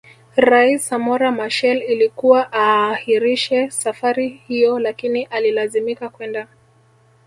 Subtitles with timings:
[0.35, 6.47] Rais Samora Machel Ilikuwa aahirishe safari hiyo lakini alilazimika kwenda